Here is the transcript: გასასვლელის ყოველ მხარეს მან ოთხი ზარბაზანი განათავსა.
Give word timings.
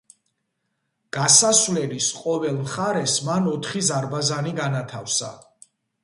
გასასვლელის 1.17 2.07
ყოველ 2.19 2.57
მხარეს 2.61 3.17
მან 3.27 3.49
ოთხი 3.51 3.83
ზარბაზანი 3.89 4.55
განათავსა. 4.61 5.29